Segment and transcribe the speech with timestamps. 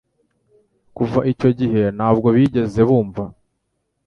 [0.95, 3.23] Kuva icyo gihe ntabwo bigeze bumva